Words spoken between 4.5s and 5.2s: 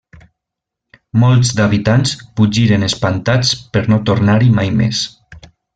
mai més.